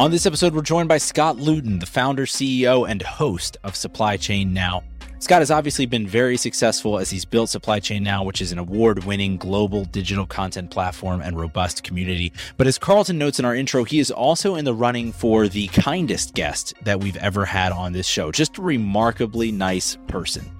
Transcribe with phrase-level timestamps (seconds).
[0.00, 4.16] On this episode, we're joined by Scott Luton, the founder, CEO, and host of Supply
[4.16, 4.82] Chain Now.
[5.18, 8.58] Scott has obviously been very successful as he's built Supply Chain Now, which is an
[8.58, 12.32] award winning global digital content platform and robust community.
[12.56, 15.66] But as Carlton notes in our intro, he is also in the running for the
[15.66, 18.32] kindest guest that we've ever had on this show.
[18.32, 20.50] Just a remarkably nice person.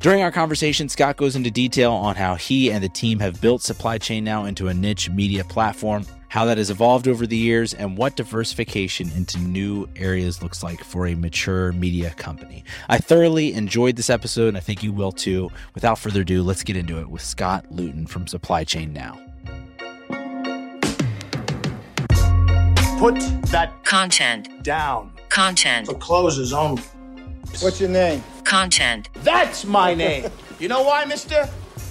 [0.00, 3.62] During our conversation, Scott goes into detail on how he and the team have built
[3.62, 7.74] Supply Chain Now into a niche media platform, how that has evolved over the years,
[7.74, 12.64] and what diversification into new areas looks like for a mature media company.
[12.88, 15.50] I thoroughly enjoyed this episode, and I think you will too.
[15.74, 19.20] Without further ado, let's get into it with Scott Luton from Supply Chain Now.
[22.98, 23.18] Put
[23.50, 24.62] that Content.
[24.62, 25.86] down Content.
[25.86, 26.82] for closes only.
[27.60, 28.22] What's your name?
[28.44, 29.08] Content.
[29.14, 30.30] That's my name.
[30.60, 31.48] You know why, mister?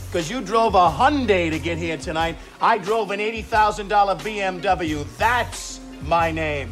[0.09, 2.35] Because you drove a Hyundai to get here tonight.
[2.59, 5.05] I drove an $80,000 BMW.
[5.17, 6.71] That's my name.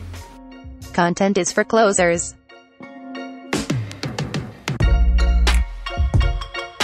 [0.93, 2.33] Content is for closers.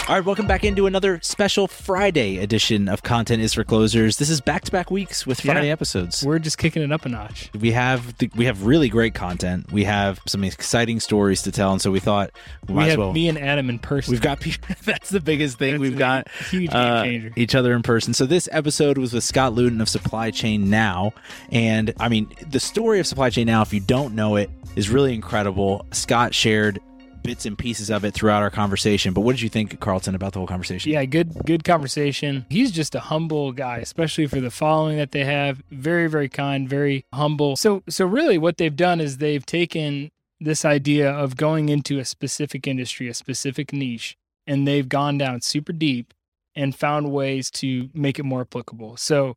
[0.09, 4.17] All right, welcome back into another special Friday edition of Content is for Closers.
[4.17, 5.71] This is back-to-back weeks with Friday Yeah.
[5.73, 6.25] episodes.
[6.25, 7.49] We're just kicking it up a notch.
[7.57, 9.71] we have the, we have really great content.
[9.71, 12.31] We have some exciting stories to tell, and so we thought
[12.67, 13.13] we, We might as have well.
[13.13, 14.11] me and Adam in person.
[14.11, 14.75] We've got people.
[14.83, 15.71] That's the biggest thing.
[15.75, 17.31] That's We've got huge uh, changer.
[17.37, 18.13] each other in person.
[18.13, 21.13] So this episode was with Scott Luton of Supply Chain Now,
[21.49, 23.61] and I mean the story of Supply Chain Now.
[23.61, 25.85] If you don't know it, is really incredible.
[25.91, 26.79] Scott shared
[27.23, 29.13] bits and pieces of it throughout our conversation.
[29.13, 30.91] But what did you think, Carlton, about the whole conversation?
[30.91, 32.45] yeah, good good conversation.
[32.49, 35.63] He's just a humble guy, especially for the following that they have.
[35.71, 37.55] Very very kind, very humble.
[37.55, 42.05] So so really what they've done is they've taken this idea of going into a
[42.05, 46.13] specific industry, a specific niche, and they've gone down super deep
[46.55, 48.97] and found ways to make it more applicable.
[48.97, 49.35] So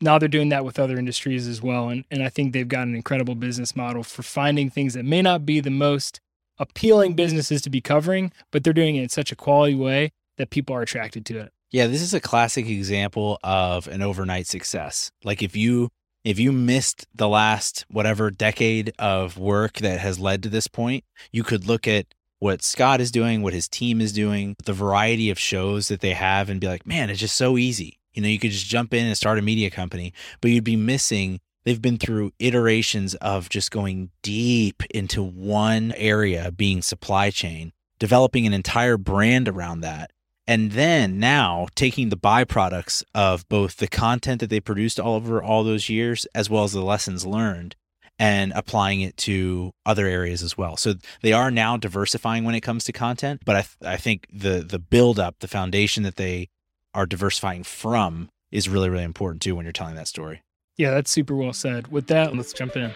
[0.00, 1.88] now they're doing that with other industries as well.
[1.88, 5.22] And, and I think they've got an incredible business model for finding things that may
[5.22, 6.20] not be the most
[6.58, 10.50] appealing businesses to be covering, but they're doing it in such a quality way that
[10.50, 11.52] people are attracted to it.
[11.70, 15.10] Yeah, this is a classic example of an overnight success.
[15.24, 15.88] Like if you
[16.24, 21.04] if you missed the last whatever decade of work that has led to this point,
[21.32, 22.06] you could look at
[22.38, 26.12] what Scott is doing, what his team is doing, the variety of shows that they
[26.12, 28.92] have and be like, "Man, it's just so easy." You know, you could just jump
[28.92, 33.48] in and start a media company, but you'd be missing they've been through iterations of
[33.48, 40.10] just going deep into one area being supply chain, developing an entire brand around that.
[40.46, 45.42] And then now taking the byproducts of both the content that they produced all over
[45.42, 47.76] all those years as well as the lessons learned
[48.18, 50.76] and applying it to other areas as well.
[50.76, 54.26] So they are now diversifying when it comes to content but i, th- I think
[54.32, 56.48] the the build up the foundation that they
[56.94, 60.42] are diversifying from is really really important too when you're telling that story
[60.82, 61.92] Yeah, that's super well said.
[61.92, 62.92] With that, let's jump in.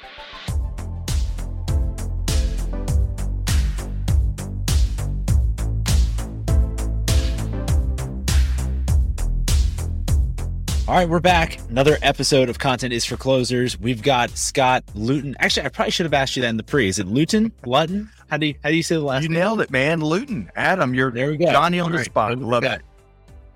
[10.88, 11.58] All right, we're back.
[11.68, 13.78] Another episode of Content is for Closers.
[13.78, 15.36] We've got Scott Luton.
[15.40, 16.88] Actually, I probably should have asked you that in the pre.
[16.88, 17.50] Is it Luton?
[17.64, 18.10] Luton?
[18.28, 19.38] How do you how do you say the last You name?
[19.38, 20.00] nailed it, man.
[20.00, 20.50] Luton.
[20.56, 21.46] Adam, you're There we go.
[21.46, 22.04] Johnny on the All right.
[22.06, 22.38] spot.
[22.38, 22.80] Love Scott.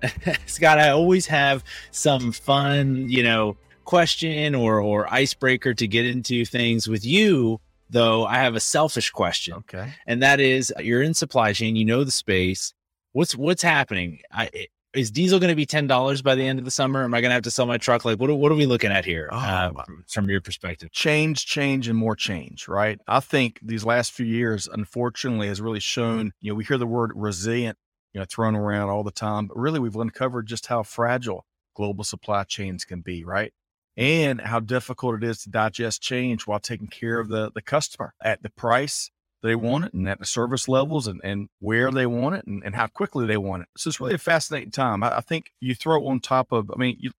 [0.03, 0.39] it.
[0.45, 3.55] Scott, I always have some fun, you know,
[3.85, 7.59] question or or icebreaker to get into things with you.
[7.89, 9.91] Though I have a selfish question, Okay.
[10.07, 12.73] and that is, you're in supply chain, you know the space.
[13.11, 14.19] What's what's happening?
[14.31, 14.49] I,
[14.93, 17.03] is diesel going to be ten dollars by the end of the summer?
[17.03, 18.05] Am I going to have to sell my truck?
[18.05, 20.89] Like, what are, what are we looking at here Oh, uh, from, from your perspective?
[20.93, 22.97] Change, change, and more change, right?
[23.09, 26.87] I think these last few years, unfortunately, has really shown, you know, we hear the
[26.87, 27.77] word resilient,
[28.13, 32.05] you know, thrown around all the time, but really we've uncovered just how fragile global
[32.05, 33.53] supply chains can be, right?
[33.97, 38.13] And how difficult it is to digest change while taking care of the, the customer
[38.23, 39.11] at the price
[39.43, 42.63] they want it and at the service levels and, and where they want it and,
[42.63, 43.69] and how quickly they want it.
[43.75, 45.03] So it's really a fascinating time.
[45.03, 47.11] I, I think you throw on top of, I mean, you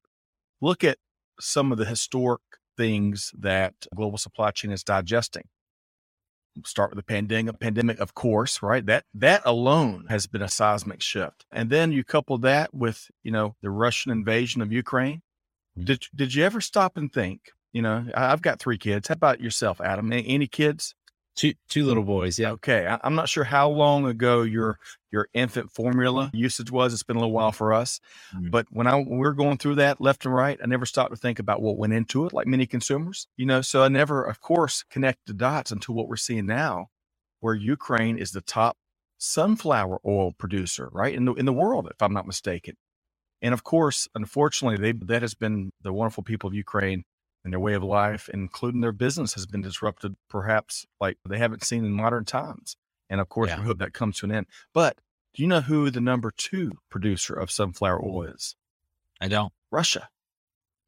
[0.61, 0.99] look at
[1.41, 2.41] some of the historic
[2.77, 5.45] things that global supply chain is digesting.
[6.65, 8.85] Start with the pandemic, pandemic, of course, right?
[8.85, 11.47] That that alone has been a seismic shift.
[11.51, 15.23] And then you couple that with, you know, the Russian invasion of Ukraine.
[15.79, 17.51] Did did you ever stop and think?
[17.73, 19.09] You know, I've got three kids.
[19.09, 20.13] How about yourself, Adam?
[20.13, 20.95] Any kids?
[21.35, 22.51] Two two little boys, yeah.
[22.53, 24.79] Okay, I, I'm not sure how long ago your
[25.11, 26.93] your infant formula usage was.
[26.93, 28.01] It's been a little while for us,
[28.35, 28.51] Mm.
[28.51, 31.11] but when I when we we're going through that left and right, I never stopped
[31.11, 33.63] to think about what went into it, like many consumers, you know.
[33.63, 36.89] So I never, of course, connect the dots until what we're seeing now,
[37.41, 38.77] where Ukraine is the top
[39.17, 42.77] sunflower oil producer, right in the in the world, if I'm not mistaken.
[43.43, 47.05] And of course, unfortunately, they that has been the wonderful people of Ukraine
[47.45, 51.65] and their way of life, including their business, has been disrupted, perhaps like they haven't
[51.65, 52.77] seen in modern times.
[53.11, 53.59] And of course, Yeah.
[53.59, 54.49] we hope that comes to an end.
[54.75, 54.99] But
[55.35, 58.57] do you know who the number two producer of sunflower oil is?
[59.21, 59.53] I don't.
[59.73, 60.09] Russia.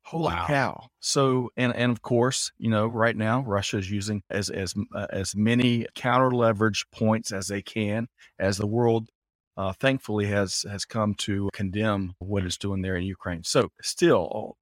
[0.05, 0.47] Holy Wow.
[0.47, 0.89] cow!
[1.01, 5.07] So, and and of course, you know, right now Russia is using as as uh,
[5.11, 8.09] as many counter leverage points as they can,
[8.39, 9.11] as the world,
[9.57, 13.45] uh, thankfully, has has come to condemn what it's doing there in Ukraine.
[13.45, 14.57] So, still,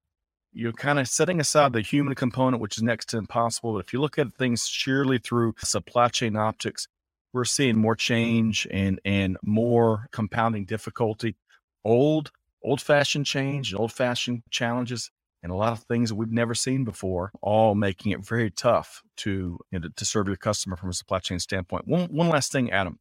[0.53, 3.73] you're kind of setting aside the human component, which is next to impossible.
[3.75, 6.87] But if you look at things sheerly through supply chain optics,
[7.33, 11.37] we're seeing more change and and more compounding difficulty.
[11.85, 12.31] Old
[12.63, 15.11] old fashioned change old fashioned challenges
[15.43, 19.03] and a lot of things that we've never seen before, all making it very tough
[19.17, 21.89] to you know, to serve your customer from a supply chain standpoint.
[21.89, 22.99] One one last thing, Adam,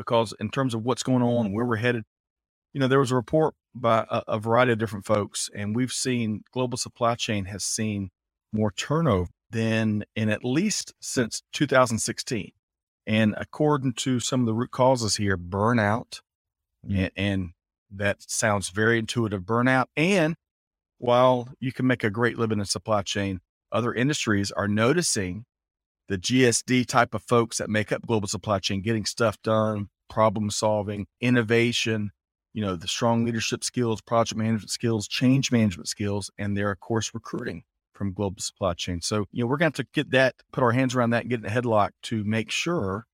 [0.00, 2.04] because in terms of what's going on where we're headed,
[2.72, 5.92] you know, there was a report by a, a variety of different folks, and we've
[5.92, 8.08] seen global supply chain has seen
[8.50, 12.52] more turnover than in at least since 2016.
[13.06, 16.22] And according to some of the root causes here, burnout,
[16.86, 16.96] mm-hmm.
[16.96, 17.50] and, and
[17.90, 19.86] that sounds very intuitive burnout.
[19.94, 20.34] And
[20.96, 25.44] while you can make a great living in supply chain, other industries are noticing
[26.10, 30.50] the GSD type of folks that make up global supply chain getting stuff done, problem
[30.50, 32.10] solving, innovation,
[32.52, 36.80] you know, the strong leadership skills, project management skills, change management skills, and they're, of
[36.80, 37.62] course, recruiting
[37.94, 39.00] from global supply chain.
[39.00, 41.22] So, you know, we're going to have to get that, put our hands around that
[41.22, 43.06] and get in a headlock to make sure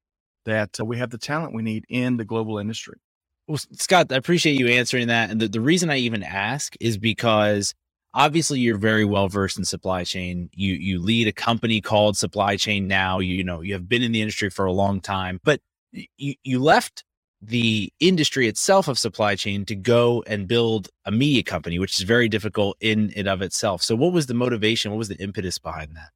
[0.46, 2.98] that uh, we have the talent we need in the global industry.
[3.46, 5.28] Well, Scott, I appreciate you answering that.
[5.28, 7.74] And the, the reason I even ask is because
[8.16, 10.50] obviously you're very well versed in supply chain.
[10.54, 13.20] You you lead a company called Supply Chain now.
[13.20, 15.60] You, you know, you have been in the industry for a long time, but
[15.92, 17.04] you you left
[17.42, 22.00] the industry itself of supply chain to go and build a media company, which is
[22.00, 23.82] very difficult in and of itself.
[23.82, 24.90] So what was the motivation?
[24.90, 26.08] What was the impetus behind that?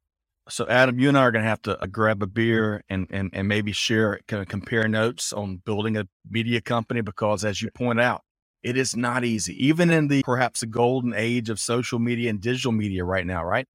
[0.49, 3.07] So, Adam, you and I are going to have to uh, grab a beer and,
[3.11, 7.61] and, and maybe share, kind of compare notes on building a media company because, as
[7.61, 8.23] you point out,
[8.63, 12.71] it is not easy, even in the perhaps golden age of social media and digital
[12.71, 13.67] media right now, right?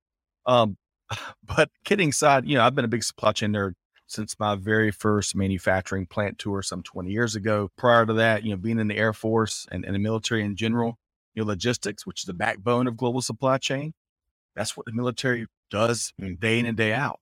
[0.46, 0.76] Um,
[1.44, 3.72] but kidding aside, you know, I've been a big supply chain nerd
[4.06, 7.68] since my very first manufacturing plant tour some 20 years ago.
[7.76, 10.56] Prior to that, you know, being in the Air Force and, and the military in
[10.56, 10.98] general,
[11.34, 13.92] you know, logistics, which is the backbone of global supply chain,
[14.54, 17.18] that's what the military does day in and day out.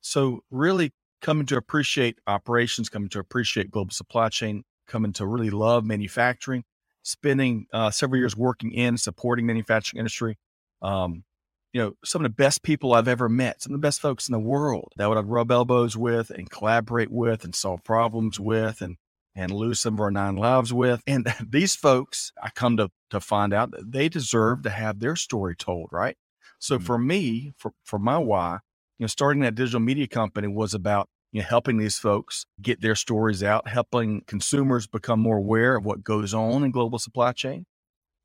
[0.00, 5.50] So really coming to appreciate operations, coming to appreciate global supply chain, coming to really
[5.50, 6.64] love manufacturing,
[7.02, 10.38] spending uh, several years working in supporting manufacturing industry.
[10.80, 11.24] Um,
[11.72, 14.28] you know, some of the best people I've ever met, some of the best folks
[14.28, 17.82] in the world that I would have rub elbows with and collaborate with and solve
[17.84, 18.96] problems with and
[19.34, 21.02] and lose some of our nine lives with.
[21.06, 25.16] And these folks, I come to to find out that they deserve to have their
[25.16, 26.16] story told, right?
[26.58, 26.82] So Mhm.
[26.84, 28.58] for me, for for my why,
[28.98, 32.80] you know, starting that digital media company was about you know helping these folks get
[32.80, 37.32] their stories out, helping consumers become more aware of what goes on in global supply
[37.32, 37.66] chain,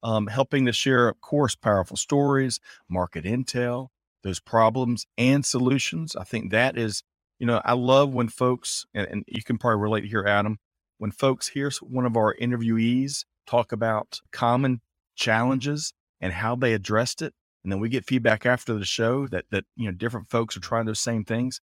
[0.04, 2.60] um, helping to share, of course, powerful stories,
[2.90, 3.88] market intel,
[4.24, 6.16] those problems and solutions.
[6.16, 7.04] I think that is,
[7.40, 10.60] you know, I love when folks, and, and you can probably relate here, Adam,
[10.98, 14.82] when folks hear one of our interviewees talk about common
[15.16, 17.34] challenges and how they addressed it,
[17.64, 20.62] and then we get feedback after the show that that you know different folks are
[20.62, 21.62] trying those same things.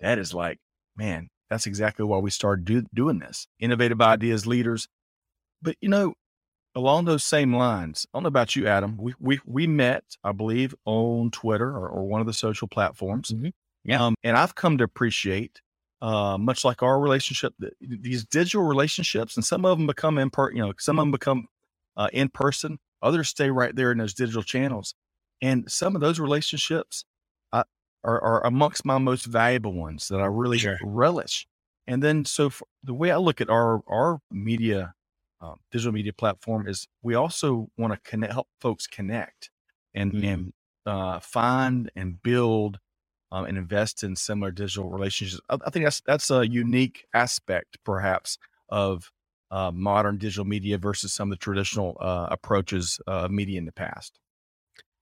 [0.00, 0.58] That is like,
[0.96, 3.46] man, that's exactly why we started do, doing this.
[3.60, 4.88] Innovative ideas, leaders.
[5.62, 6.14] But you know,
[6.74, 8.96] along those same lines, I don't know about you, Adam.
[8.98, 13.30] We we we met, I believe, on Twitter or, or one of the social platforms.
[13.30, 13.52] Mhm.
[13.84, 14.04] Yeah.
[14.04, 15.60] Um, and I've come to appreciate,
[16.00, 20.30] uh, much like our relationship, th- these digital relationships, and some of them become in
[20.30, 21.46] per, you know, some of them become
[21.96, 22.78] uh, in person.
[23.02, 24.94] Others stay right there in those digital channels,
[25.42, 27.04] and some of those relationships
[28.04, 30.78] are, are amongst my most valuable ones that I really Sure.
[30.80, 31.46] relish.
[31.86, 34.94] And then, so for, the way I look at our our media
[35.40, 39.50] um, digital media platform is we also want to connect, help folks connect
[39.94, 40.24] and Mhm.
[40.24, 40.52] and
[40.86, 42.78] uh, find and build
[43.32, 45.40] um, and invest in similar digital relationships.
[45.48, 49.10] I, I think that's that's a unique aspect, perhaps, of
[49.50, 53.64] uh, modern digital media versus some of the traditional uh, approaches uh, of media in
[53.66, 54.18] the past.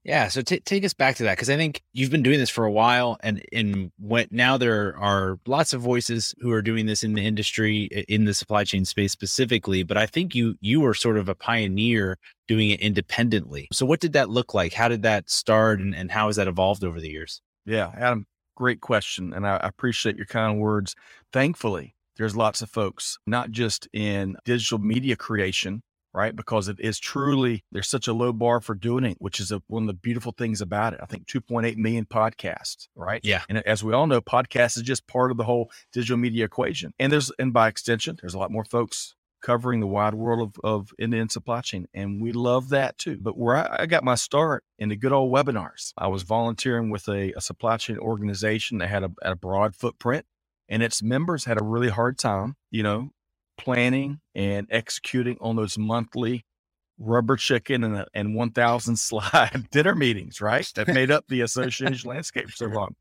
[0.04, 2.50] Yeah, so t- take us back to that because I think you've been doing this
[2.50, 6.86] for a while, and and when now there are lots of voices who are doing
[6.86, 9.84] this in the industry in the supply chain space specifically.
[9.84, 12.18] But I think you you were sort of a pioneer
[12.48, 13.68] doing it independently.
[13.72, 14.72] So what did that look like?
[14.72, 17.40] How did that start, and, and how has that evolved over the years?
[17.64, 19.32] Yeah, Adam, great question.
[19.32, 20.96] And I appreciate your kind words.
[21.32, 25.82] Thankfully, there's lots of folks, not just in digital media creation,
[26.14, 26.34] right?
[26.34, 27.12] Because it is mm-hmm.
[27.12, 29.94] truly, there's such a low bar for doing it, which is a, one of the
[29.94, 31.00] beautiful things about it.
[31.02, 33.20] I think 2.8 million podcasts, right?
[33.24, 33.42] Yeah.
[33.48, 36.92] And as we all know, podcast is just part of the whole digital media equation.
[36.98, 40.64] And there's, and by extension, there's a lot more folks covering the wide world of,
[40.64, 41.86] of end-to-end supply chain.
[41.92, 43.18] And we love that too.
[43.20, 46.90] But where I, I, got my start in the good old webinars, I was volunteering
[46.90, 50.26] with a, a supply chain organization that had a, a broad footprint
[50.68, 53.10] and its members had a really hard time, you know,
[53.62, 56.44] planning and executing on those monthly
[56.98, 60.70] rubber chicken and, and 1000 slide dinner meetings, right?
[60.74, 62.94] That made up the association landscape so long.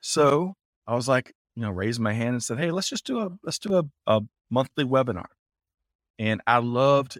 [0.00, 0.54] So
[0.86, 3.30] I was like, you know, raised my hand and said, Hey, let's just do a,
[3.42, 5.26] let's do a, a monthly webinar.
[6.18, 7.18] And I loved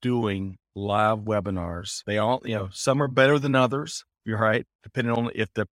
[0.00, 2.02] doing live webinars.
[2.06, 4.04] They all, you know, some are better than others.
[4.24, 4.66] You're right.
[4.82, 5.66] Depending on if the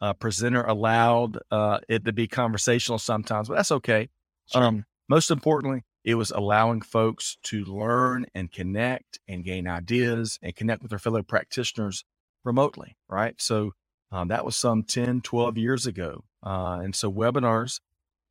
[0.00, 4.08] uh, presenter allowed uh, it to be conversational sometimes, but that's okay.
[4.52, 4.62] Sure.
[4.62, 10.54] Um, most importantly, it was allowing folks to learn and connect and gain ideas and
[10.54, 12.04] connect with their fellow practitioners
[12.44, 13.34] remotely, right?
[13.40, 13.72] So
[14.10, 16.24] um, that was some 10, 12 years ago.
[16.44, 17.80] Uh, and so webinars,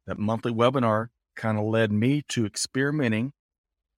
[0.07, 3.33] that monthly webinar kind of led me to experimenting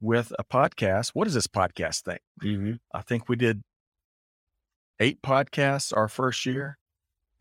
[0.01, 1.11] with a podcast.
[1.13, 2.19] What is this podcast thing?
[2.43, 2.73] Mm-hmm.
[2.93, 3.61] I think we did
[4.99, 6.77] eight podcasts our first year.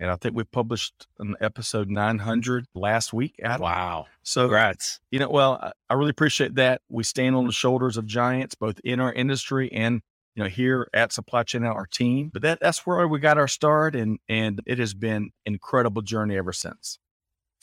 [0.00, 3.34] And I think we published an episode 900 last week.
[3.42, 3.62] Adam.
[3.62, 4.06] Wow.
[4.22, 5.00] So, congrats.
[5.10, 6.82] You know, well, I really appreciate that.
[6.88, 10.00] We stand on the shoulders of giants, both in our industry and
[10.36, 12.30] you know here at Supply Chain our team.
[12.32, 16.36] But that that's where we got our start, and and it has been incredible journey
[16.36, 17.00] ever since.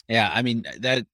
[0.07, 1.05] Yeah, I mean uh, that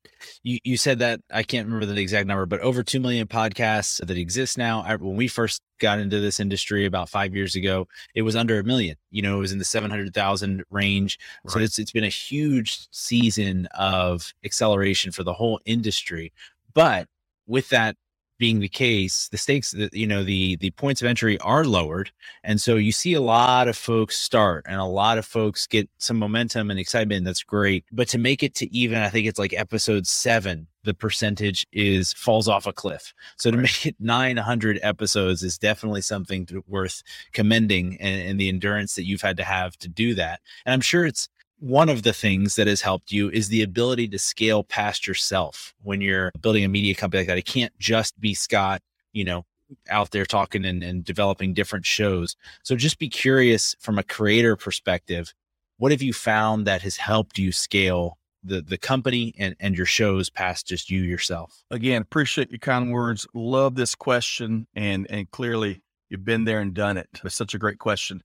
[0.44, 4.06] you you said that I can't remember the exact number, but over two million podcasts
[4.06, 4.82] that exist now.
[4.82, 8.60] I, when we first got into this industry about five years ago, it was under
[8.60, 8.98] a million.
[9.10, 11.20] You know, it was in the seven hundred thousand range.
[11.46, 11.54] Right.
[11.54, 16.34] So it's it's been a huge season of acceleration for the whole industry.
[16.74, 17.08] But
[17.48, 17.96] with that
[18.42, 22.12] being the case, the stakes, that you know, the the points of entry are lowered,
[22.44, 25.88] and so you see a lot of folks start, and a lot of folks get
[26.00, 27.24] some momentum and excitement.
[27.24, 30.96] That's great, but to make it to even, I think it's like episode seven, the
[30.96, 33.14] percentage is falls off a cliff.
[33.38, 33.62] So to right.
[33.62, 39.06] make it 900 episodes is definitely something to, worth commending, and, and the endurance that
[39.06, 40.40] you've had to have to do that.
[40.66, 41.30] And I'm sure it's
[41.62, 45.76] one of the things that has helped you is the ability to scale past yourself
[45.84, 47.38] when you're building a media company like that.
[47.38, 48.82] It can't just be Scott,
[49.14, 49.46] you know,
[49.88, 52.36] out there talking and, and developing different shows.
[52.64, 55.36] So just be curious from a creator perspective,
[55.78, 59.86] what have you found that has helped you scale the the company and and your
[59.86, 65.30] shows past just you yourself again appreciate your kind words love this question and and
[65.30, 68.24] clearly you've been there and done it it's such a great question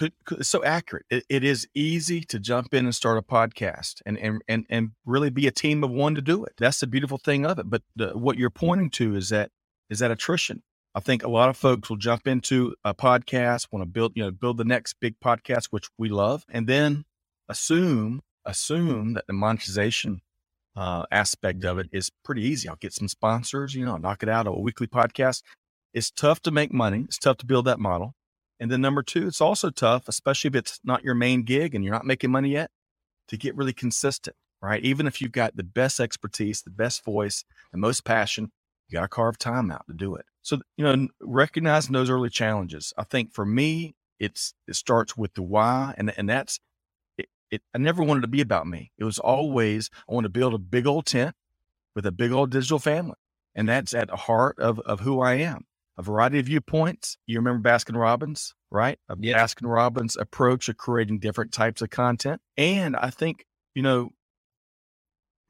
[0.00, 1.04] could, could, so accurate.
[1.10, 4.92] It, it is easy to jump in and start a podcast and, and, and, and
[5.04, 6.54] really be a team of one to do it.
[6.56, 7.68] That's the beautiful thing of it.
[7.68, 9.50] But the, what you're pointing to is that,
[9.90, 10.62] is that attrition.
[10.94, 14.22] I think a lot of folks will jump into a podcast, want to build, you
[14.22, 17.04] know, build the next big podcast, which we love, and then
[17.50, 20.22] assume, assume that the monetization
[20.76, 22.70] uh, aspect of it is pretty easy.
[22.70, 25.42] I'll get some sponsors, you know, knock it out of a weekly podcast.
[25.92, 27.04] It's tough to make money.
[27.06, 28.14] It's tough to build that model.
[28.60, 31.82] And then number two, it's also tough, especially if it's not your main gig and
[31.82, 32.70] you're not making money yet,
[33.28, 34.84] to get really consistent, right?
[34.84, 38.52] Even if you've got the best expertise, the best voice, the most passion,
[38.88, 40.26] you got to carve time out to do it.
[40.42, 42.92] So, you know, recognizing those early challenges.
[42.98, 46.60] I think for me, it's it starts with the why, and and that's
[47.16, 47.62] it, it.
[47.74, 48.92] I never wanted to be about me.
[48.98, 51.34] It was always I want to build a big old tent
[51.94, 53.16] with a big old digital family,
[53.54, 55.64] and that's at the heart of of who I am
[56.00, 57.18] a variety of viewpoints.
[57.26, 58.98] You remember Baskin Robbins, right?
[59.10, 59.36] A yep.
[59.36, 62.40] Baskin Robbins approach of creating different types of content.
[62.56, 64.08] And I think, you know,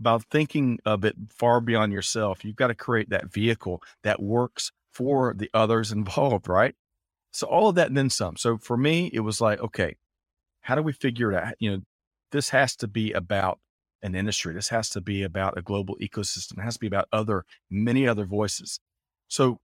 [0.00, 4.73] about thinking of it far beyond yourself, you've got to create that vehicle that works
[4.92, 6.75] for the others involved, right?
[7.33, 8.37] So all of that and then some.
[8.37, 9.95] So for me, it was like, okay,
[10.62, 11.54] how do we figure it out?
[11.61, 11.83] You know,
[12.33, 13.61] this has to be about
[14.02, 14.52] an industry.
[14.52, 16.59] This has to be about a global ecosystem.
[16.59, 18.80] It has to be about other, many other voices.
[19.28, 19.61] So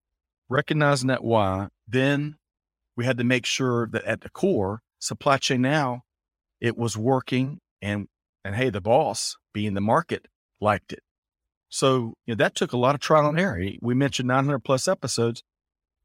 [0.49, 2.37] recognizing that why, then
[2.97, 6.03] we had to make sure that at the core, supply chain now,
[6.61, 8.09] it was working and
[8.45, 10.29] and hey, the boss being the market
[10.61, 11.03] liked it.
[11.69, 13.61] So you know, that took a lot of trial and error.
[13.81, 15.43] We mentioned 900 plus episodes.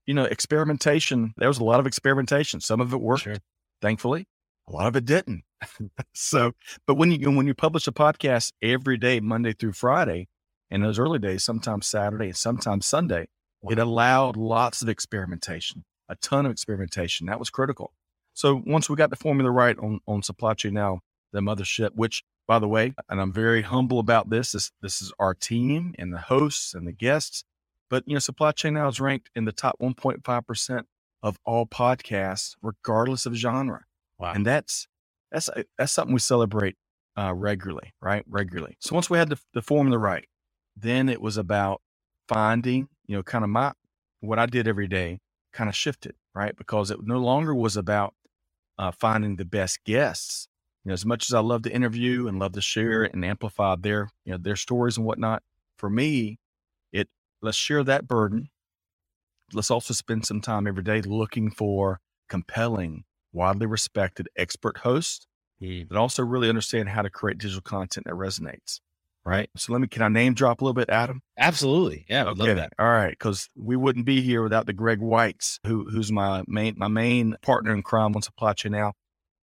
[0.07, 1.33] You know, experimentation.
[1.37, 2.59] There was a lot of experimentation.
[2.59, 3.35] Some of it worked, sure.
[3.81, 4.25] thankfully.
[4.67, 5.43] A lot of it didn't.
[6.13, 6.53] so,
[6.87, 10.27] but when you when you publish a podcast every day, Monday through Friday,
[10.71, 13.27] in those early days, sometimes Saturday and sometimes Sunday,
[13.69, 17.27] it allowed lots of experimentation, a ton of experimentation.
[17.27, 17.93] That was critical.
[18.33, 21.01] So once we got the formula right on, on supply chain now,
[21.33, 25.13] the mothership, which by the way, and I'm very humble about this, this, this is
[25.19, 27.43] our team and the hosts and the guests,
[27.89, 30.87] But you know, Supply Chain Now is ranked in the top 1.5 percent
[31.23, 33.85] of all podcasts, regardless of genre.
[34.19, 34.33] Wow.
[34.33, 34.87] And that's
[35.31, 36.77] that's that's something we celebrate
[37.17, 38.25] uh, regularly, right?
[38.29, 38.77] Regularly.
[38.81, 40.27] So once we had the, the formula right,
[40.77, 41.81] then it was about
[42.29, 43.73] finding, you know, kind of my
[44.21, 45.19] what I did every day
[45.51, 46.55] kind of shifted, right?
[46.55, 48.13] Because it no longer was about
[48.79, 50.47] uh, finding the best guests.
[50.85, 53.75] You know, as much as I love to interview and love to share and amplify
[53.77, 55.43] their, you know, their stories and whatnot,
[55.77, 56.39] for me,
[56.93, 57.09] it
[57.41, 58.49] let's share that burden.
[59.53, 61.99] Let's also spend some time every day looking for
[62.29, 63.03] compelling,
[63.33, 65.27] widely respected expert hosts
[65.61, 65.89] Mm.
[65.89, 68.79] that also really understand how to create digital content that resonates.
[69.23, 69.49] Right.
[69.55, 71.21] So let me, can I name drop a little bit, Adam?
[71.37, 72.05] Absolutely.
[72.09, 72.23] Yeah.
[72.23, 72.73] I would love that.
[72.79, 73.17] All right.
[73.19, 77.35] Cause we wouldn't be here without the Greg Whites, who, who's my main, my main
[77.43, 78.93] partner in crime on Supply Chain Now.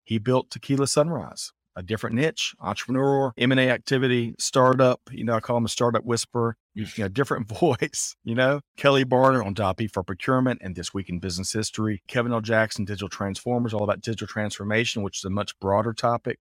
[0.03, 5.01] He built Tequila Sunrise, a different niche, entrepreneur, M&A activity, startup.
[5.11, 6.55] You know, I call him a startup whisperer.
[6.73, 8.15] You know, different voice.
[8.23, 12.01] You know, Kelly Barner on Dial P for procurement and this week in business history.
[12.07, 12.41] Kevin L.
[12.41, 16.39] Jackson, digital transformers, all about digital transformation, which is a much broader topic.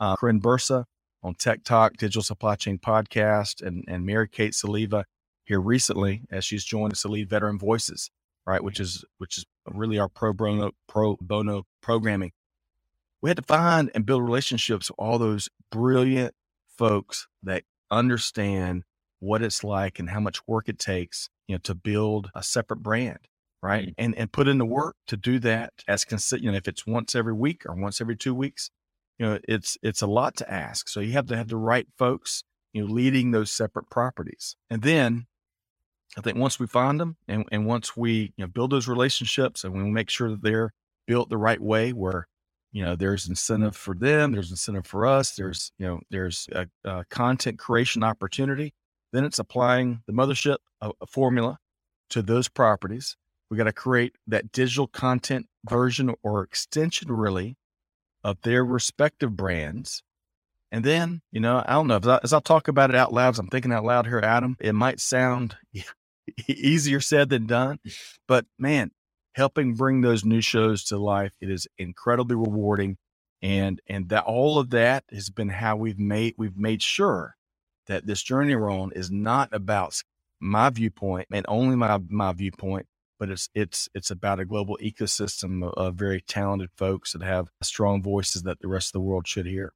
[0.00, 0.84] Uh, Corinne Bursa
[1.24, 5.04] on Tech Talk, Digital Supply Chain Podcast, and and Mary Kate Soliva
[5.44, 8.12] here recently as she's joined us to lead Veteran Voices,
[8.46, 8.62] right?
[8.62, 12.30] Which is which is really our pro bono pro bono programming
[13.24, 16.34] we had to find and build relationships with all those brilliant
[16.68, 18.82] folks that understand
[19.18, 22.82] what it's like and how much work it takes, you know, to build a separate
[22.82, 23.20] brand,
[23.62, 23.88] right?
[23.88, 23.94] Mm.
[23.96, 26.42] And and put in the work to do that as consistent.
[26.42, 28.70] You know, if it's once every week or once every two weeks,
[29.18, 30.88] you know, it's it's a lot to ask.
[30.88, 32.42] So you have to have the right folks,
[32.72, 34.56] you know, leading those separate properties.
[34.70, 35.26] And then
[36.16, 39.64] I think once we find them and, and once we you know build those relationships
[39.64, 40.72] and we make sure that they're
[41.06, 42.26] built the right way where
[42.72, 46.66] you know there's incentive for them there's incentive for us there's you know there's a,
[46.84, 48.72] a content creation opportunity
[49.12, 51.58] then it's applying the mothership a, a formula
[52.10, 53.16] to those properties
[53.50, 57.56] we got to create that digital content version or extension really
[58.24, 60.02] of their respective brands
[60.72, 63.12] and then you know i don't know as I, as I talk about it out
[63.12, 65.56] loud as i'm thinking out loud here adam it might sound
[66.48, 67.78] easier said than done
[68.26, 68.90] but man
[69.34, 71.32] helping bring those new shows to life.
[71.40, 72.96] It is incredibly rewarding.
[73.42, 77.36] And and that all of that has been how we've made we've made sure
[77.86, 80.02] that this journey we're on is not about
[80.40, 82.86] my viewpoint and only my my viewpoint,
[83.18, 88.02] but it's it's it's about a global ecosystem of, very talented folks that have strong
[88.02, 89.72] voices that the rest of the world should hear.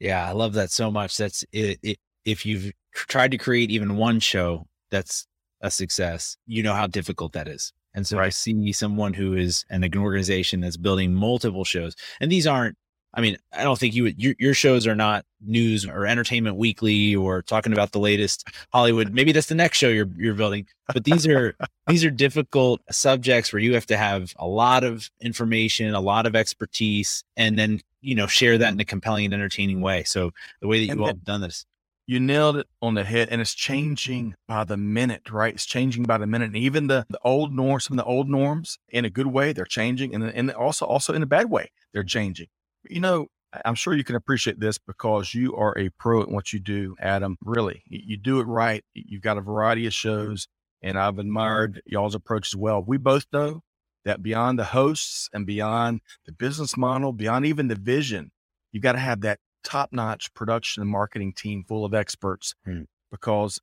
[0.00, 1.16] Yeah, I love that so much.
[1.16, 1.98] That's it, it.
[2.24, 5.26] If you've tried to create even one show that's
[5.60, 7.72] a success, you know how difficult that is.
[7.94, 12.30] And so I see someone who is an, an organization that's building multiple shows, and
[12.30, 12.76] these aren't.
[13.16, 14.20] I mean, I don't think you would.
[14.20, 19.12] Your, your shows are not news or entertainment weekly or talking about the latest Hollywood.
[19.12, 20.66] Maybe that's the next show you're you're building.
[20.92, 21.54] But these are
[21.86, 26.26] these are difficult subjects where you have to have a lot of information, a lot
[26.26, 30.02] of expertise, and then you know share that in a compelling and entertaining way.
[30.02, 31.66] So the way that you all have done this,
[32.06, 36.02] you nailed it on the head and it's changing by the minute right it's changing
[36.02, 39.04] by the minute and even the, the old norms some of the old norms in
[39.04, 42.46] a good way they're changing and, and also also in a bad way they're changing
[42.90, 43.28] you know
[43.64, 46.96] i'm sure you can appreciate this because you are a pro at what you do
[47.00, 50.48] adam really you, you do it right you've got a variety of shows
[50.82, 53.62] and i've admired y'all's approach as well we both know
[54.04, 58.30] that beyond the hosts and beyond the business model beyond even the vision
[58.72, 62.82] you got to have that top notch production and marketing team full of experts Hmm.
[63.12, 63.60] because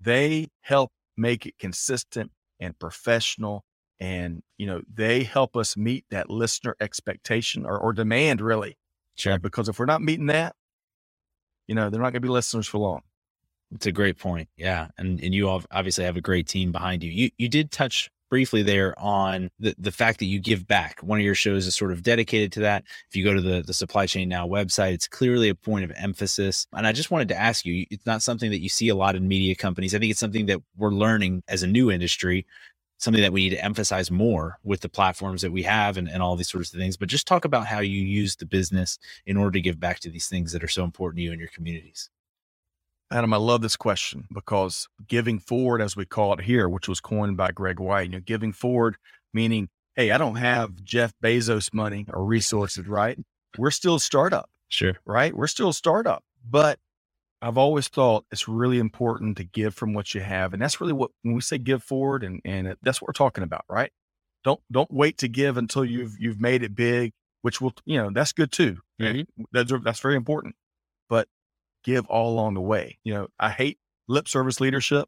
[0.00, 3.64] they help make it consistent and professional.
[4.04, 8.76] And, you know, they help us meet that listener expectation or, or demand really.
[9.16, 10.54] sure, Because if we're not meeting that,
[11.66, 13.02] you know, they're not going to be listeners for long.
[13.74, 14.48] it's a great point.
[14.56, 17.10] Yeah, and and you all obviously have a great team behind you.
[17.10, 21.00] You you did touch briefly there on the the fact that you give back.
[21.02, 22.84] One of your shows is sort of dedicated to that.
[23.10, 25.92] If you go to the the Supply Chain Now website, it's clearly a point of
[25.96, 26.66] emphasis.
[26.74, 29.16] And I just wanted to ask you, it's not something that you see a lot
[29.16, 29.94] in media companies.
[29.94, 32.46] I think it's something that we're learning as a new industry.
[32.98, 36.22] Something that we need to emphasize more with the platforms that we have and, and
[36.22, 36.96] all these sorts of things.
[36.96, 40.10] But just talk about how you use the business in order to give back to
[40.10, 42.10] these things that are so important to you and your communities.
[43.10, 47.00] Adam, I love this question because giving forward, as we call it here, which was
[47.00, 48.98] coined by Greg White, you know, giving forward
[49.34, 53.18] meaning, hey, I don't have Jeff Bezos money or resources, right?
[53.58, 54.96] We're still a startup, Sure.
[55.06, 55.34] right?
[55.36, 56.80] We're still a startup, but
[57.44, 60.54] I've always thought it's really important to give from what you have.
[60.54, 63.12] And that's really what, when we say give forward and, and it, that's what we're
[63.12, 63.92] talking about, right?
[64.44, 68.10] Don't, don't wait to give until you've, you've made it big, which will, you know,
[68.10, 68.78] that's good too.
[69.00, 69.26] Mhm.
[69.52, 70.54] That's, that's very important,
[71.10, 71.28] but
[71.84, 72.98] give all along the way.
[73.04, 73.78] You know, I hate
[74.08, 75.06] lip service leadership.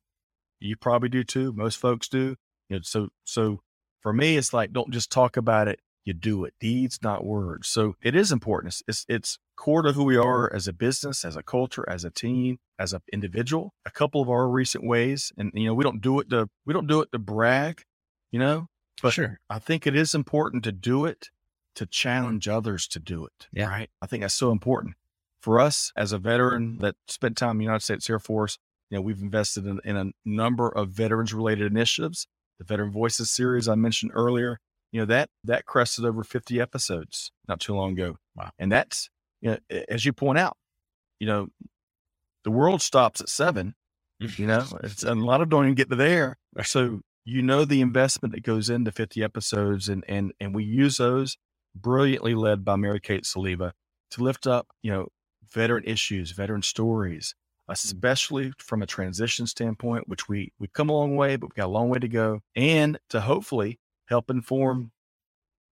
[0.61, 1.55] You probably do too.
[1.55, 2.37] Most folks do.
[2.69, 3.61] You know, so so
[4.03, 5.81] for me, it's like don't just talk about it.
[6.07, 6.55] You do it.
[6.61, 7.69] Deeds, not words.
[7.69, 8.73] So it is important.
[8.73, 12.05] It's, it's it's core to who we are as a business, as a culture, as
[12.05, 13.75] a team, as an individual.
[13.85, 16.73] A couple of our recent ways, and you know, we don't do it to we
[16.73, 17.83] don't do it to brag,
[18.31, 18.69] you know,
[19.03, 19.41] but Sure.
[19.51, 21.31] I think it is important to do it
[21.75, 21.91] to mm.
[21.91, 23.49] challenge others to do it.
[23.53, 23.69] Yeah.
[23.69, 23.91] Right.
[24.01, 24.95] I think that's so important
[25.41, 28.59] for us as a veteran that spent time in the United States Air Force.
[28.91, 32.27] You know, we've invested in, in a number of veterans related initiatives.
[32.59, 34.61] The Veteran Voices series I mentioned earlier,
[34.93, 38.17] you know, that that crested over 50 episodes not too long ago.
[38.35, 38.51] Wow.
[38.59, 40.57] And that's, you know, as you point out,
[41.19, 41.49] you know,
[42.45, 43.75] the world stops at seven,
[44.23, 44.39] mm.
[44.39, 46.39] you know, it's a lot of don't even get to there.
[46.65, 50.97] So you know the investment that goes into 50 episodes and and and we use
[50.97, 51.37] those
[51.75, 53.73] brilliantly led by Mary Kate Soliva
[54.13, 55.09] to lift up, you know,
[55.53, 57.35] veteran issues, veteran stories,
[57.69, 57.73] mm.
[57.75, 61.67] especially from a transition standpoint, which we we've come a long way, but we've got
[61.67, 64.93] a long way to go, and to hopefully help inform,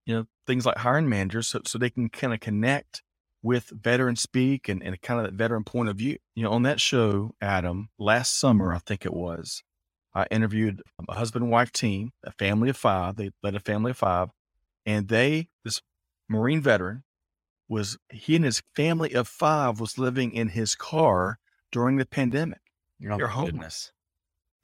[0.06, 3.02] you know, things like hiring managers so, so they can kind of connect
[3.42, 6.18] with veteran speak and, and kind of that veteran point of view.
[6.36, 9.64] You know, on that show, Adam, last summer, I think it was,
[10.14, 13.16] I interviewed a husband and wife team, a family of five.
[13.16, 14.30] They led a family of five,
[14.86, 15.82] and they, this
[16.30, 17.04] Marine veteran,
[17.68, 21.40] was he and his family of five was living in his car
[21.72, 22.60] during the pandemic.
[23.10, 23.52] Oh, You're homeless.
[23.52, 23.92] goodness.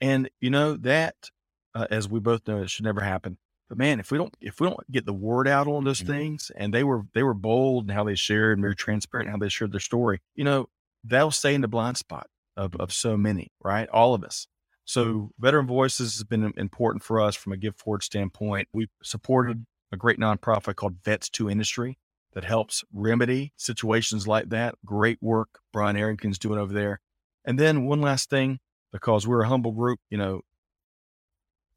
[0.00, 1.30] And you know that,
[1.74, 3.36] uh, as we both know, it should never happen.
[3.70, 6.06] But man, if we don't if we don't get the word out on those Mhm.
[6.08, 9.32] things, and they were they were bold in how they shared, and very transparent in
[9.32, 10.68] how they shared their story, you know,
[11.04, 13.88] that'll stay in the blind spot of of so many, right?
[13.90, 14.48] All of us.
[14.84, 18.68] So veteran voices has been important for us from a give forward standpoint.
[18.72, 21.96] We've supported a great nonprofit called Vets to Industry
[22.32, 24.74] that helps remedy situations like that.
[24.84, 27.00] Great work Brian Arrington's doing over there.
[27.44, 28.58] And then one last thing,
[28.92, 30.42] because we're a humble group, you know,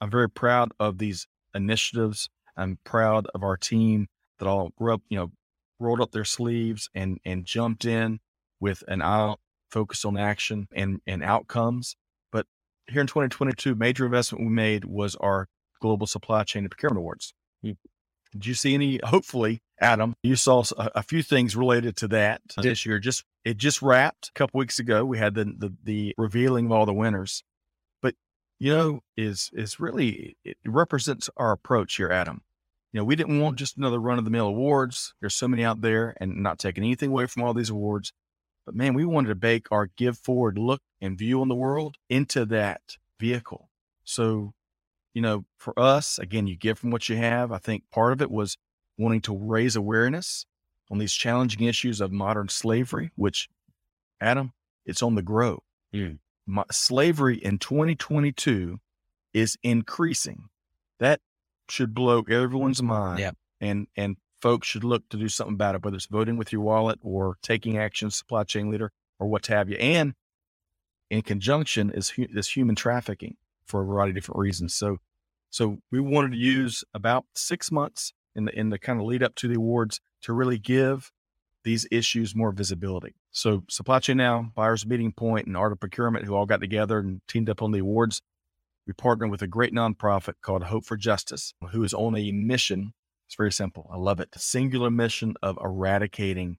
[0.02, 2.30] I'm very proud of these initiatives.
[2.58, 4.08] I'm proud of our team
[4.40, 5.32] that all grew up, you know,
[5.80, 8.20] rolled up their sleeves and and jumped in
[8.60, 9.36] with an eye
[9.72, 11.96] focused on action and and outcomes.
[12.32, 12.46] But
[12.88, 15.48] here in 2022, major investment we made was our
[15.82, 17.34] global supply chain and procurement awards.
[18.32, 19.00] Did you see any?
[19.04, 22.98] Hopefully, Adam, you saw a few things related to that this year.
[22.98, 25.06] Just it just wrapped a couple weeks ago.
[25.06, 27.44] We had the, the the revealing of all the winners,
[28.60, 32.42] you know, is is really it represents our approach here, Adam.
[32.92, 35.14] You know, we didn't want just another run of the mill awards.
[35.20, 38.14] There's so many out there, and not taking anything away from all these awards,
[38.66, 41.96] but man, we wanted to bake our give forward look and view on the world
[42.10, 42.82] into that
[43.20, 43.70] vehicle.
[44.04, 44.54] So
[45.14, 47.52] you know, for us, again, you give from what you have.
[47.52, 48.58] I think part of it was
[48.98, 50.46] wanting to raise awareness
[50.90, 53.50] on these challenging issues of modern slavery, which,
[54.20, 54.54] Adam,
[54.86, 55.64] it's on the grow.
[55.94, 56.20] Mm.
[56.46, 58.80] Mo- slavery in 2022
[59.34, 60.50] is increasing.
[61.00, 61.22] That
[61.70, 63.20] should blow everyone's mind.
[63.20, 63.38] Yep.
[63.62, 66.62] And and folks should look to do something about it, whether it's voting with your
[66.62, 69.78] wallet or taking action, supply chain leader, or what have you.
[69.78, 70.14] And
[71.10, 74.76] in conjunction is hu- this human trafficking for a variety of different reasons.
[74.76, 74.98] So,
[75.50, 79.24] so we wanted to use about six months in the in the kind of lead
[79.24, 81.12] up to the awards to really give
[81.64, 83.16] these issues more visibility.
[83.34, 87.00] So, Supply Chain Now, Buyers Meeting Point, and Art of Procurement, who all got together
[87.00, 88.22] and teamed up on the awards,
[88.86, 92.94] we partnered with a great nonprofit called Hope for Justice, who is on a mission.
[93.28, 93.90] It's very simple.
[93.92, 94.32] I love it.
[94.32, 96.58] The singular mission of eradicating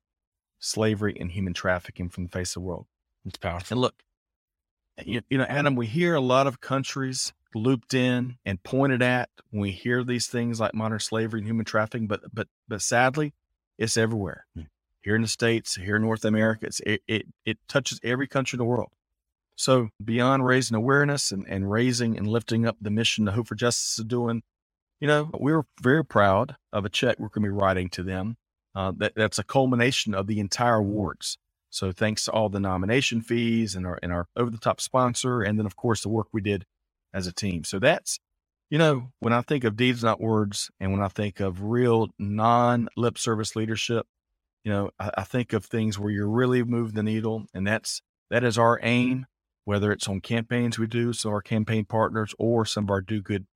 [0.58, 2.86] slavery and human trafficking from the face of the world.
[3.24, 3.74] It's powerful.
[3.74, 4.02] And look,
[5.04, 9.30] you, you know, Adam, we hear a lot of countries looped in and pointed at
[9.50, 13.32] when we hear these things like modern slavery and human trafficking, but but but sadly,
[13.78, 14.46] it's everywhere.
[14.54, 14.62] Hmm.
[15.04, 18.58] Here in the states, here in North America, it, it it touches every country in
[18.58, 18.90] the world.
[19.54, 23.54] So beyond raising awareness and, and raising and lifting up the mission the Hope for
[23.54, 24.42] Justice is doing,
[25.00, 28.36] you know, we're very proud of a check we're going to be writing to them.
[28.74, 31.36] Uh, that, that's a culmination of the entire awards.
[31.68, 35.42] So thanks to all the nomination fees and our and our over the top sponsor,
[35.42, 36.64] and then of course the work we did
[37.12, 37.64] as a team.
[37.64, 38.18] So that's
[38.70, 42.08] you know when I think of deeds not words, and when I think of real
[42.18, 44.06] non lip service leadership,
[44.64, 48.02] you know I, I think of things where you really move the needle, and that's
[48.30, 49.26] that is our aim.
[49.66, 53.22] Whether it's on campaigns we do, of our campaign partners, or some of our do
[53.22, 53.46] good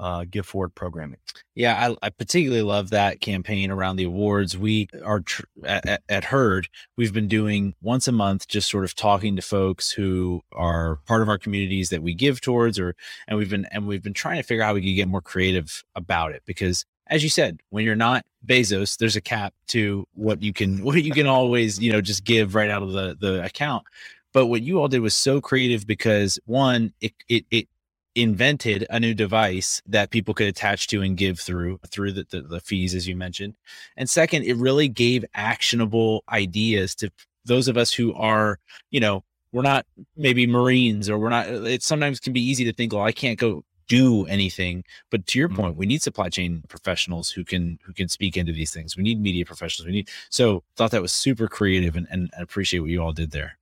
[0.00, 1.18] uh, give forward programming.
[1.54, 4.58] Yeah, I, I particularly love that campaign around the awards.
[4.58, 6.68] We are tr- at, at- Herd.
[6.96, 11.22] We've been doing once a month, just sort of talking to folks who are part
[11.22, 12.94] of our communities that we give towards, or
[13.28, 15.22] and we've been and we've been trying to figure out how we can get more
[15.22, 20.06] creative about it because, as you said, when you're not Bezos, there's a cap to
[20.14, 23.16] what you can what you can always you know just give right out of the
[23.18, 23.84] the account.
[24.32, 27.68] But what you all did was so creative because one, it it it
[28.14, 32.42] invented a new device that people could attach to and give through through the, the,
[32.42, 33.54] the, fees as you mentioned
[33.96, 37.10] and second it really gave actionable ideas to
[37.44, 38.60] those of us who are
[38.92, 39.84] you know we're not
[40.16, 43.38] maybe marines or we're not it sometimes can be easy to think well i can't
[43.38, 45.62] go do anything but to your mm-hmm.
[45.62, 49.02] point we need supply chain professionals who can who can speak into these things we
[49.02, 52.90] need media professionals we need so thought that was super creative and, and appreciate what
[52.90, 53.58] you all did there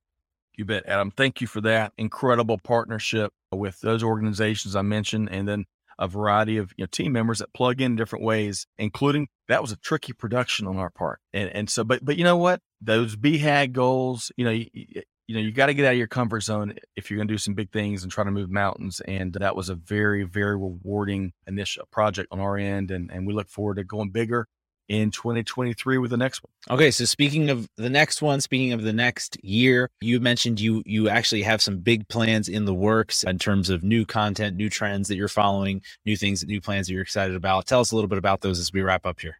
[0.55, 1.11] you bet, Adam.
[1.11, 5.65] Thank you for that incredible partnership with those organizations I mentioned, and then
[5.97, 9.71] a variety of you know, team members that plug in different ways, including that was
[9.71, 11.19] a tricky production on our part.
[11.33, 12.61] And and so, but but you know what?
[12.81, 16.41] Those BHAG goals, you know, you, know, you got to get out of your comfort
[16.41, 19.01] zone if you're going to do some big things and try to move mountains.
[19.01, 23.25] And that was a very very rewarding initial uh, project on our end, and and
[23.27, 24.47] we look forward to going bigger
[24.89, 26.75] in 2023 with the next one.
[26.75, 30.83] Okay, so speaking of the next one, speaking of the next year, you mentioned you
[30.85, 34.69] you actually have some big plans in the works in terms of new content, new
[34.69, 37.65] trends that you're following, new things, new plans that you're excited about.
[37.65, 39.37] Tell us a little bit about those as we wrap up here.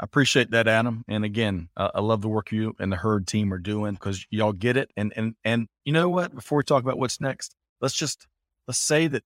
[0.00, 1.04] I appreciate that, Adam.
[1.08, 4.24] And again, uh, I love the work you and the herd team are doing because
[4.30, 4.90] y'all get it.
[4.96, 6.34] And and and you know what?
[6.34, 8.26] Before we talk about what's next, let's just
[8.66, 9.24] let's say that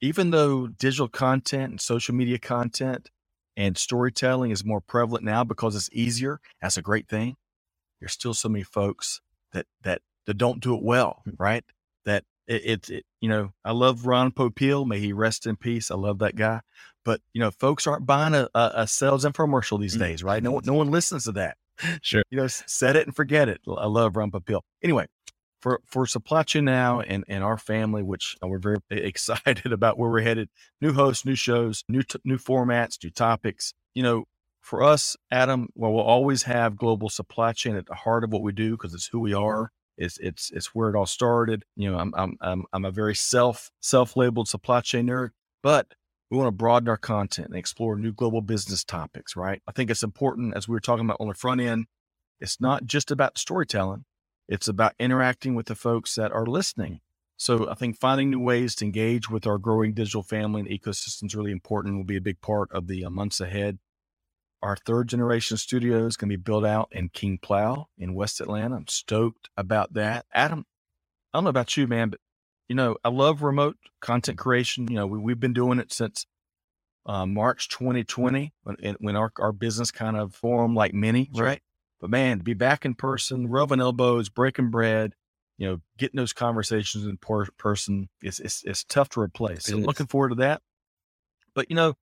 [0.00, 3.10] even though digital content and social media content
[3.54, 6.40] and storytelling is more prevalent now because it's easier.
[6.62, 7.36] That's a great thing.
[8.00, 9.20] There's still so many folks
[9.52, 11.32] that that that don't do it well, hmm.
[11.38, 11.64] right?
[12.48, 14.86] That it, it, it you know, I love Ron Popeil.
[14.86, 15.90] May he rest in peace.
[15.90, 16.60] I love that guy.
[17.04, 20.00] But you know, folks aren't buying a, a, a sales infomercial these mm.
[20.00, 20.42] days, right?
[20.42, 21.56] No, no one listens to that.
[22.02, 22.24] Sure.
[22.28, 23.60] You know, set it and forget it.
[23.68, 24.62] I love Ron Popeil.
[24.82, 25.06] Anyway,
[25.60, 30.10] for for supply chain now and and our family, which we're very excited about where
[30.10, 30.48] we're headed.
[30.80, 33.74] New hosts, new shows, new t- new formats, new topics.
[33.94, 34.24] You know,
[34.60, 38.42] for us, Adam, well, we'll always have global supply chain at the heart of what
[38.42, 39.70] we do because it's who we are.
[39.98, 41.64] It's it's it's where it all started.
[41.76, 45.30] You know, I'm I'm I'm, I'm a very self self labeled supply chain nerd,
[45.62, 45.88] but
[46.30, 49.36] we want to broaden our content and explore new global business topics.
[49.36, 49.62] Right?
[49.68, 51.86] I think it's important as we were talking about on the front end.
[52.40, 54.02] It's not just about storytelling
[54.48, 57.00] it's about interacting with the folks that are listening.
[57.38, 61.26] So I think finding new ways to engage with our growing digital family and ecosystem
[61.26, 61.96] is really important.
[61.98, 63.80] Will be a big part of the uh, months ahead.
[64.62, 68.40] Our third generation studio is going to be built out in King Plow in West
[68.40, 68.76] Atlanta.
[68.76, 70.26] I'm stoked about that.
[70.34, 70.66] Adam,
[71.32, 72.20] I don't know about you, man, but
[72.68, 74.88] you know, I love remote content creation.
[74.88, 76.26] You know, we, we've been doing it since
[77.06, 81.60] uh, March 2020 when, when our, our business kind of formed like many, right?
[82.00, 85.14] But man, to be back in person, rubbing elbows, breaking bread,
[85.58, 89.66] you know, getting those conversations in per- person, is it's, it's tough to replace.
[89.66, 90.62] So looking forward to that.
[91.54, 91.94] But, you know,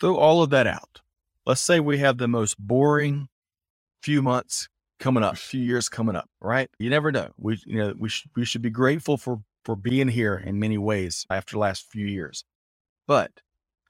[0.00, 1.02] throw all of that out.
[1.46, 3.28] Let's say we have the most boring
[4.02, 4.68] few months
[5.00, 6.70] coming up, few years coming up, right?
[6.78, 7.30] You never know.
[7.38, 10.78] We, you know, we should, we should be grateful for, for being here in many
[10.78, 12.44] ways after the last few years.
[13.06, 13.32] But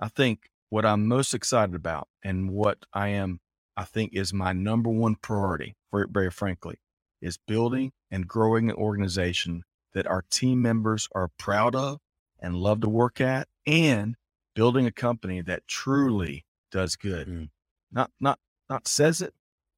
[0.00, 3.40] I think what I'm most excited about and what I am
[3.76, 6.76] I think is my number one priority, very frankly,
[7.20, 11.98] is building and growing an organization that our team members are proud of
[12.40, 14.16] and love to work at and
[14.54, 17.29] building a company that truly does good.
[17.29, 17.48] Mm.
[17.92, 19.35] Not not not says it,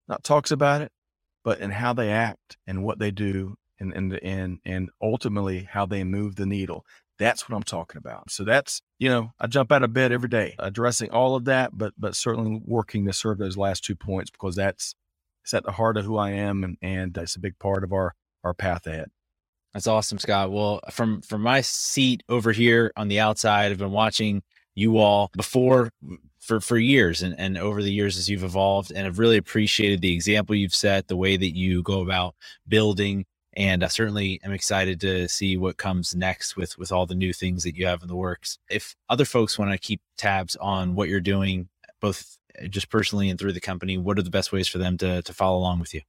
[0.08, 0.92] not talks about it,
[1.44, 5.86] but in how they act and what they do and and and and ultimately how
[5.86, 6.84] they move the needle.
[7.18, 8.30] That's what I'm talking about.
[8.30, 11.76] So that's, you know, I jump out of bed every day addressing all of that,
[11.76, 14.94] but but certainly working to serve those last two points because that's
[15.42, 17.92] it's at the heart of who I am and and that's a big part of
[17.92, 19.10] our our path ahead.
[19.74, 20.50] That's awesome, Scott.
[20.50, 24.42] Well, from from my seat over here on the outside, I've been watching
[24.74, 25.90] you all before
[26.48, 30.00] for for years and, and over the years as you've evolved and I've really appreciated
[30.00, 32.34] the example you've set, the way that you go about
[32.66, 37.14] building and I certainly am excited to see what comes next with with all the
[37.14, 38.58] new things that you have in the works.
[38.70, 41.68] If other folks want to keep tabs on what you're doing,
[42.00, 44.96] both uh, just personally and through the company, what are the best ways for them
[44.98, 46.00] to to follow along with you?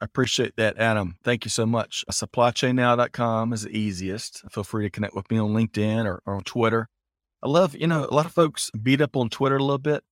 [0.00, 1.16] I appreciate that, Adam.
[1.22, 2.04] Thank you so much.
[2.10, 4.42] Supplychainnow.com is the easiest.
[4.50, 6.88] Feel free to connect with me on LinkedIn or, or on Twitter.
[7.44, 10.02] I love, you know, a lot of folks beat up on Twitter a little bit.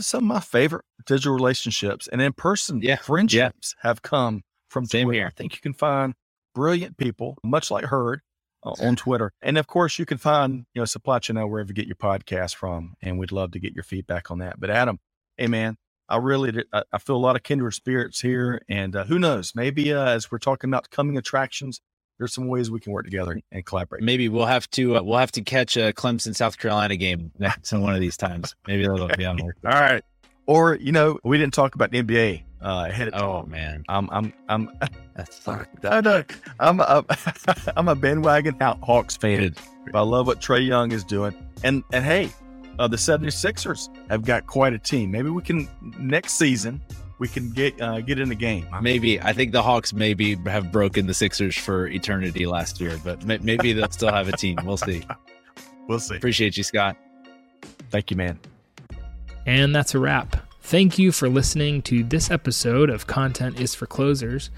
[0.00, 2.96] Some of my favorite digital relationships and in person yeah.
[2.96, 3.88] friendships yeah.
[3.88, 5.20] have come from Same Twitter.
[5.20, 5.26] Here.
[5.28, 6.14] I think you can find
[6.54, 8.20] brilliant people, much like Herd,
[8.64, 9.32] uh, on Twitter.
[9.40, 11.96] And of course, you can find, you know, Supply Chain Now wherever you get your
[11.96, 12.94] podcast from.
[13.00, 14.58] And we'd love to get your feedback on that.
[14.58, 14.98] But Adam,
[15.36, 15.76] hey, man,
[16.08, 18.60] I really, I feel a lot of kindred spirits here.
[18.68, 21.80] And uh, who knows, maybe uh, as we're talking about coming attractions,
[22.18, 24.02] there's some ways we can work together and collaborate.
[24.02, 27.72] Maybe we'll have to uh, we'll have to catch a Clemson South Carolina game next
[27.72, 28.54] on one of these times.
[28.66, 29.40] Maybe that'll be on.
[29.40, 30.02] All right.
[30.46, 34.08] Or, you know, we didn't talk about the NBA uh, ahead of Oh man, I'm,
[34.10, 34.70] I'm, I'm,
[35.14, 36.24] that's so I know,
[36.58, 37.04] I'm, a,
[37.76, 39.54] I'm a bandwagon Hawks fan.
[39.92, 41.34] I love what Trae Young is doing.
[41.64, 42.30] And, and hey,
[42.78, 45.10] uh, the 76ers have got quite a team.
[45.10, 46.80] Maybe we can, next season,
[47.18, 48.66] we can get uh, get in the game.
[48.80, 53.24] Maybe I think the Hawks maybe have broken the Sixers for eternity last year, but
[53.24, 54.58] may- maybe they'll still have a team.
[54.64, 55.02] We'll see.
[55.88, 56.16] We'll see.
[56.16, 56.98] Appreciate you, Scott.
[57.88, 58.38] Thank you, man.
[59.46, 60.36] And that's a wrap.
[60.60, 64.50] Thank you for listening to this episode of Content is for Closers.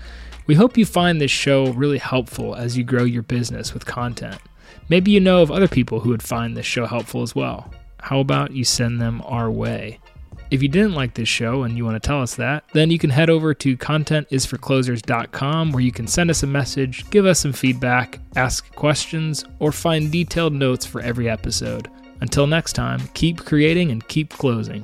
[0.48, 4.40] We hope you find this show really helpful as you grow your business with content.
[4.88, 7.72] Maybe you know of other people who would find this show helpful as well.
[8.00, 10.00] How about you send them our way?
[10.50, 12.98] If you didn't like this show and you want to tell us that, then you
[12.98, 17.52] can head over to contentisforclosers.com where you can send us a message, give us some
[17.52, 21.88] feedback, ask questions, or find detailed notes for every episode.
[22.20, 24.82] Until next time, keep creating and keep closing.